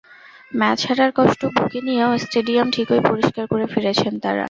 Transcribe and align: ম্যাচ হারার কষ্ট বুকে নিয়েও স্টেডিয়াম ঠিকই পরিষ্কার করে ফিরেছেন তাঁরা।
ম্যাচ 0.51 0.79
হারার 0.87 1.11
কষ্ট 1.15 1.41
বুকে 1.55 1.79
নিয়েও 1.87 2.11
স্টেডিয়াম 2.23 2.67
ঠিকই 2.75 3.01
পরিষ্কার 3.09 3.45
করে 3.51 3.65
ফিরেছেন 3.73 4.13
তাঁরা। 4.23 4.39